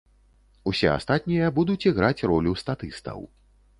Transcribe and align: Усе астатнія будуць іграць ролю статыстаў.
Усе 0.71 0.87
астатнія 0.93 1.51
будуць 1.57 1.87
іграць 1.91 2.25
ролю 2.33 2.59
статыстаў. 2.63 3.19